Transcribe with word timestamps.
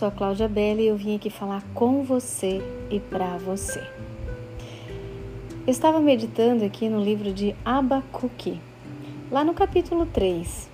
sou 0.00 0.08
a 0.08 0.10
Cláudia 0.10 0.48
Belli 0.48 0.84
e 0.84 0.86
eu 0.86 0.96
vim 0.96 1.16
aqui 1.16 1.28
falar 1.28 1.62
com 1.74 2.02
você 2.02 2.62
e 2.90 2.98
para 2.98 3.36
você. 3.36 3.86
Eu 5.66 5.70
estava 5.70 6.00
meditando 6.00 6.64
aqui 6.64 6.88
no 6.88 7.04
livro 7.04 7.34
de 7.34 7.54
Abacuque, 7.62 8.58
lá 9.30 9.44
no 9.44 9.52
capítulo 9.52 10.06
3, 10.06 10.70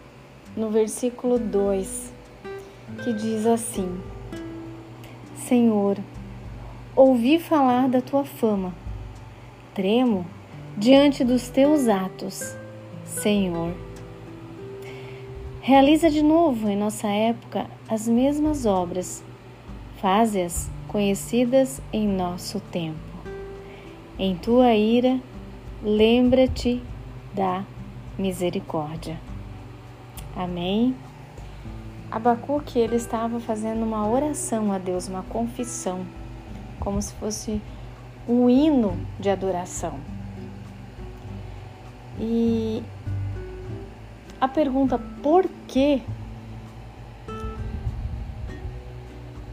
no 0.57 0.71
versículo 0.71 1.41
2, 1.41 2.15
que 3.03 3.13
diz 3.15 3.47
assim: 3.47 4.01
Senhor, 5.35 5.99
ouvi 6.95 7.41
falar 7.41 7.89
da 7.89 8.01
tua 8.01 8.25
fama, 8.25 8.73
tremo 9.75 10.25
diante 10.77 11.25
dos 11.25 11.49
teus 11.49 11.89
atos, 11.89 12.57
Senhor. 13.05 13.75
Realiza 15.67 16.09
de 16.09 16.23
novo 16.23 16.69
em 16.69 16.77
nossa 16.77 17.09
época 17.09 17.67
as 17.89 18.07
mesmas 18.07 18.67
obras, 18.67 19.25
faze-as 20.01 20.71
conhecidas 20.87 21.83
em 21.93 22.07
nosso 22.07 22.61
tempo. 22.61 23.01
Em 24.17 24.37
tua 24.37 24.77
ira, 24.77 25.19
lembra-te 25.83 26.81
da 27.35 27.65
misericórdia. 28.17 29.19
Amém. 30.37 30.95
Abacuque 32.13 32.79
ele 32.79 32.95
estava 32.95 33.41
fazendo 33.41 33.83
uma 33.83 34.09
oração 34.09 34.71
a 34.71 34.79
Deus, 34.79 35.09
uma 35.09 35.25
confissão, 35.25 36.07
como 36.79 37.03
se 37.03 37.13
fosse 37.15 37.61
um 38.29 38.49
hino 38.49 38.97
de 39.19 39.31
adoração. 39.31 39.99
E 42.21 42.85
a 44.41 44.49
pergunta 44.49 44.99
por 45.23 45.49
quê, 45.67 46.03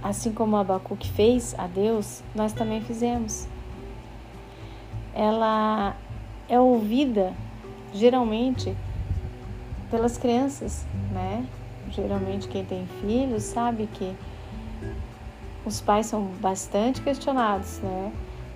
assim 0.01 0.33
como 0.33 0.57
Abacuque 0.57 1.09
fez 1.09 1.55
a 1.57 1.67
Deus, 1.67 2.21
nós 2.35 2.51
também 2.53 2.81
fizemos. 2.81 3.47
Ela 5.13 5.95
é 6.49 6.59
ouvida 6.59 7.33
geralmente 7.93 8.75
pelas 9.89 10.17
crianças, 10.17 10.85
né? 11.11 11.45
Geralmente 11.91 12.47
quem 12.47 12.65
tem 12.65 12.87
filhos 13.01 13.43
sabe 13.43 13.87
que 13.93 14.15
os 15.65 15.79
pais 15.79 16.07
são 16.07 16.25
bastante 16.41 17.01
questionados, 17.01 17.79
né? 17.79 18.11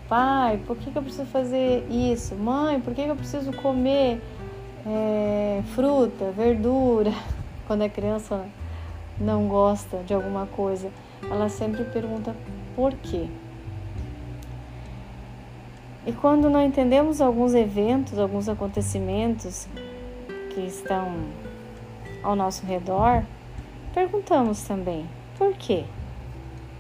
Pai, 0.10 0.60
por 0.66 0.78
que, 0.78 0.90
que 0.90 0.98
eu 0.98 1.04
preciso 1.04 1.26
fazer 1.26 1.86
isso? 1.90 2.34
Mãe, 2.36 2.80
por 2.80 2.94
que, 2.94 3.04
que 3.04 3.10
eu 3.10 3.16
preciso 3.16 3.52
comer 3.54 4.22
é, 4.88 5.62
fruta, 5.76 6.32
verdura. 6.32 7.12
Quando 7.68 7.82
a 7.82 7.90
criança 7.90 8.46
não 9.20 9.48
gosta 9.48 9.98
de 10.04 10.14
alguma 10.14 10.46
coisa, 10.46 10.90
ela 11.30 11.50
sempre 11.50 11.84
pergunta 11.84 12.34
por 12.76 12.94
quê. 12.94 13.28
E 16.06 16.14
quando 16.14 16.50
não 16.50 16.64
entendemos 16.64 17.20
alguns 17.20 17.54
eventos, 17.54 18.18
alguns 18.18 18.48
acontecimentos 18.48 19.68
que 20.54 20.62
estão 20.62 21.14
ao 22.24 22.34
nosso 22.34 22.66
redor, 22.66 23.26
perguntamos 23.94 24.62
também: 24.62 25.06
por 25.38 25.54
quê? 25.56 25.84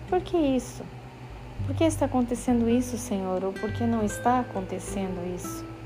Por 0.08 0.22
que 0.22 0.38
isso? 0.38 0.82
Por 1.66 1.76
que 1.76 1.84
está 1.84 2.06
acontecendo 2.06 2.70
isso, 2.70 2.98
Senhor? 2.98 3.44
Ou 3.44 3.52
por 3.52 3.74
que 3.74 3.84
não 3.84 4.06
está 4.06 4.40
acontecendo 4.40 5.20
isso? 5.36 5.77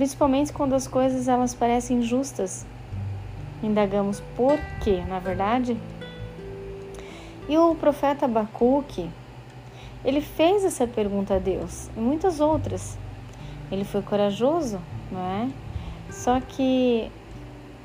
Principalmente 0.00 0.50
quando 0.50 0.72
as 0.72 0.88
coisas 0.88 1.28
elas 1.28 1.54
parecem 1.54 1.98
injustas. 1.98 2.64
Indagamos 3.62 4.22
por 4.34 4.58
quê, 4.82 5.04
na 5.06 5.18
é 5.18 5.20
verdade? 5.20 5.76
E 7.46 7.58
o 7.58 7.74
profeta 7.74 8.24
Abacuque, 8.24 9.10
ele 10.02 10.22
fez 10.22 10.64
essa 10.64 10.86
pergunta 10.86 11.34
a 11.34 11.38
Deus 11.38 11.90
e 11.94 12.00
muitas 12.00 12.40
outras. 12.40 12.96
Ele 13.70 13.84
foi 13.84 14.00
corajoso, 14.00 14.80
não 15.12 15.20
é? 15.20 15.50
Só 16.10 16.40
que 16.40 17.12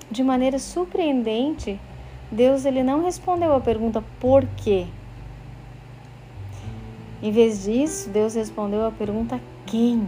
de 0.10 0.24
maneira 0.24 0.58
surpreendente, 0.58 1.78
Deus 2.32 2.64
ele 2.64 2.82
não 2.82 3.04
respondeu 3.04 3.54
a 3.54 3.60
pergunta 3.60 4.02
por 4.22 4.46
quê. 4.56 4.88
Em 7.22 7.30
vez 7.34 7.66
disso, 7.66 8.10
Deus 8.10 8.36
respondeu 8.36 8.86
a 8.86 8.92
pergunta 8.92 9.38
quem. 9.66 10.08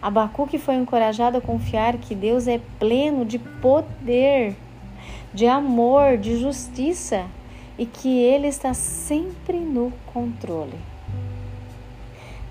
Abacuque 0.00 0.58
foi 0.58 0.76
encorajado 0.76 1.38
a 1.38 1.40
confiar 1.40 1.98
que 1.98 2.14
Deus 2.14 2.46
é 2.46 2.60
pleno 2.78 3.24
de 3.24 3.38
poder, 3.38 4.56
de 5.34 5.46
amor, 5.46 6.16
de 6.16 6.38
justiça 6.38 7.26
e 7.76 7.84
que 7.84 8.08
Ele 8.22 8.46
está 8.46 8.72
sempre 8.74 9.58
no 9.58 9.92
controle. 10.12 10.78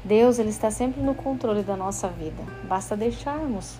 Deus 0.08 0.40
ele 0.40 0.50
está 0.50 0.72
sempre 0.72 1.02
no 1.02 1.14
controle 1.14 1.64
da 1.64 1.76
nossa 1.76 2.08
vida, 2.08 2.42
basta 2.64 2.96
deixarmos. 2.96 3.78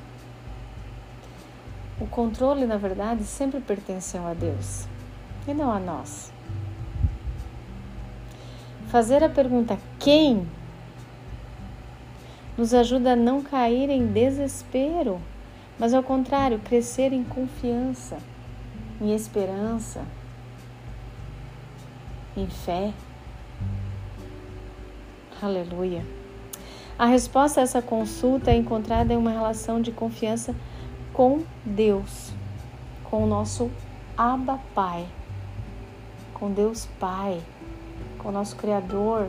O 2.02 2.06
controle, 2.06 2.66
na 2.66 2.76
verdade, 2.76 3.24
sempre 3.24 3.62
pertenceu 3.62 4.28
a 4.28 4.34
Deus 4.34 4.86
e 5.48 5.54
não 5.54 5.72
a 5.72 5.80
nós. 5.80 6.32
Fazer 8.90 9.24
a 9.24 9.30
pergunta 9.30 9.80
quem 10.00 10.46
nos 12.58 12.74
ajuda 12.74 13.14
a 13.14 13.16
não 13.16 13.42
cair 13.42 13.90
em 13.90 14.08
desespero, 14.08 15.22
mas 15.78 15.94
ao 15.94 16.02
contrário, 16.02 16.60
crescer 16.60 17.14
em 17.14 17.24
confiança, 17.24 18.18
em 19.00 19.14
esperança, 19.14 20.04
em 22.36 22.48
fé. 22.48 22.92
Aleluia. 25.40 26.04
A 26.98 27.06
resposta 27.06 27.62
a 27.62 27.64
essa 27.64 27.80
consulta 27.80 28.50
é 28.50 28.56
encontrada 28.56 29.14
em 29.14 29.18
uma 29.18 29.30
relação 29.30 29.80
de 29.80 29.92
confiança 29.92 30.56
com 31.14 31.44
Deus, 31.64 32.32
com 33.04 33.24
o 33.24 33.28
nosso 33.28 33.70
Abba 34.18 34.60
Pai, 34.74 35.06
com 36.34 36.52
Deus 36.52 36.88
Pai, 37.00 37.40
com 38.18 38.30
o 38.30 38.32
nosso 38.32 38.56
Criador, 38.56 39.28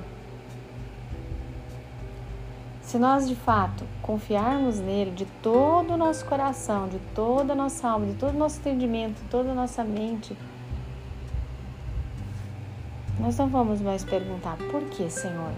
se 2.89 2.97
nós 2.97 3.29
de 3.29 3.37
fato 3.37 3.85
confiarmos 4.01 4.81
nele 4.81 5.11
de 5.11 5.27
todo 5.43 5.93
o 5.93 5.97
nosso 5.99 6.25
coração, 6.25 6.89
de 6.89 6.99
toda 7.15 7.53
a 7.53 7.57
nossa 7.57 7.87
alma, 7.87 8.07
de 8.07 8.15
todo 8.15 8.35
o 8.35 8.39
nosso 8.39 8.61
entendimento, 8.61 9.21
toda 9.31 9.51
a 9.51 9.55
nossa 9.55 9.85
mente, 9.85 10.35
nós 13.21 13.37
não 13.37 13.47
vamos 13.47 13.83
mais 13.83 14.03
perguntar 14.03 14.57
por 14.71 14.83
que, 14.85 15.11
Senhor? 15.11 15.53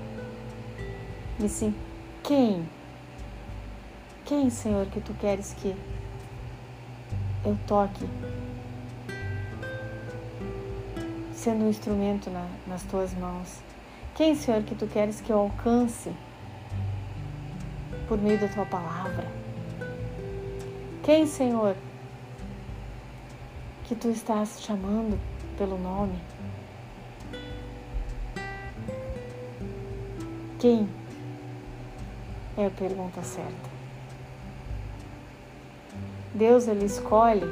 E 1.39 1.49
sim, 1.49 1.73
quem? 2.25 2.69
Quem, 4.25 4.51
Senhor, 4.51 4.87
que 4.87 5.01
tu 5.01 5.15
queres 5.15 5.55
que 5.55 5.77
eu 7.45 7.57
toque? 7.65 8.09
Sendo 11.33 11.65
um 11.65 11.71
instrumento 11.71 12.29
na, 12.29 12.45
nas 12.67 12.83
tuas 12.83 13.15
mãos. 13.15 13.61
Quem, 14.17 14.35
Senhor, 14.35 14.65
que 14.65 14.75
tu 14.75 14.89
queres 14.89 15.21
que 15.21 15.31
eu 15.31 15.39
alcance? 15.39 16.13
Por 18.11 18.21
meio 18.21 18.41
da 18.41 18.49
tua 18.49 18.67
palavra. 18.67 19.25
Quem, 21.05 21.29
Senhor, 21.29 21.77
que 23.85 23.95
tu 23.95 24.09
estás 24.09 24.61
chamando 24.63 25.17
pelo 25.57 25.79
nome? 25.79 26.19
Quem? 30.59 30.89
É 32.59 32.67
a 32.67 32.71
pergunta 32.71 33.23
certa. 33.23 33.71
Deus 36.35 36.67
ele 36.67 36.87
escolhe 36.87 37.47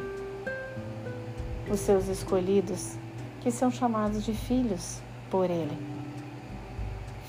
os 1.71 1.79
seus 1.79 2.09
escolhidos, 2.09 2.97
que 3.43 3.53
são 3.53 3.71
chamados 3.71 4.25
de 4.25 4.35
filhos 4.35 5.01
por 5.31 5.49
ele. 5.49 5.79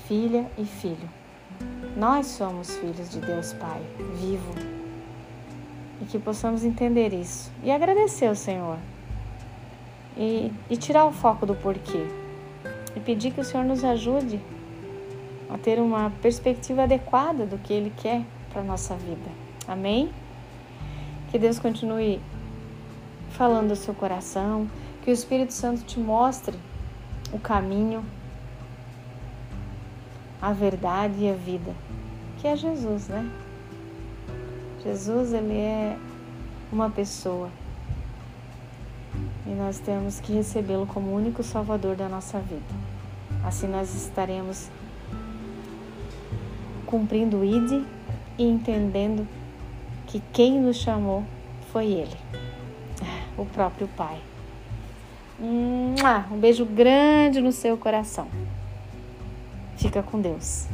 Filha 0.08 0.50
e 0.58 0.64
filho. 0.64 1.19
Nós 2.00 2.28
somos 2.28 2.78
filhos 2.78 3.10
de 3.10 3.20
Deus 3.20 3.52
Pai, 3.52 3.82
vivo. 4.14 4.54
E 6.00 6.06
que 6.06 6.18
possamos 6.18 6.64
entender 6.64 7.12
isso 7.12 7.52
e 7.62 7.70
agradecer 7.70 8.24
ao 8.24 8.34
Senhor. 8.34 8.78
E, 10.16 10.50
e 10.70 10.78
tirar 10.78 11.04
o 11.04 11.12
foco 11.12 11.44
do 11.44 11.54
porquê. 11.54 12.06
E 12.96 13.00
pedir 13.00 13.32
que 13.32 13.42
o 13.42 13.44
Senhor 13.44 13.64
nos 13.64 13.84
ajude 13.84 14.40
a 15.50 15.58
ter 15.58 15.78
uma 15.78 16.10
perspectiva 16.22 16.84
adequada 16.84 17.44
do 17.44 17.58
que 17.58 17.70
Ele 17.70 17.92
quer 17.94 18.22
para 18.50 18.62
a 18.62 18.64
nossa 18.64 18.96
vida. 18.96 19.30
Amém? 19.68 20.10
Que 21.30 21.38
Deus 21.38 21.58
continue 21.58 22.18
falando 23.32 23.72
ao 23.72 23.76
seu 23.76 23.92
coração, 23.92 24.66
que 25.02 25.10
o 25.10 25.12
Espírito 25.12 25.52
Santo 25.52 25.82
te 25.82 26.00
mostre 26.00 26.58
o 27.30 27.38
caminho 27.38 28.02
a 30.40 30.52
verdade 30.52 31.14
e 31.20 31.30
a 31.30 31.34
vida, 31.34 31.74
que 32.38 32.46
é 32.48 32.56
Jesus, 32.56 33.08
né? 33.08 33.30
Jesus, 34.82 35.32
ele 35.32 35.58
é 35.58 35.96
uma 36.72 36.88
pessoa. 36.88 37.50
e 39.46 39.50
nós 39.50 39.78
temos 39.78 40.20
que 40.20 40.32
recebê-lo 40.32 40.86
como 40.86 41.12
único 41.12 41.42
Salvador 41.42 41.96
da 41.96 42.08
nossa 42.08 42.38
vida. 42.38 42.62
Assim 43.44 43.66
nós 43.66 43.94
estaremos 43.94 44.70
cumprindo 46.86 47.38
o 47.38 47.44
ID 47.44 47.84
e 48.38 48.44
entendendo 48.44 49.26
que 50.06 50.20
quem 50.32 50.60
nos 50.60 50.76
chamou 50.76 51.24
foi 51.72 51.86
Ele, 51.86 52.16
o 53.36 53.44
próprio 53.44 53.88
Pai. 53.88 54.18
Um 55.40 56.38
beijo 56.38 56.64
grande 56.64 57.40
no 57.40 57.52
seu 57.52 57.76
coração. 57.76 58.28
Fica 59.80 60.02
com 60.02 60.20
Deus. 60.20 60.66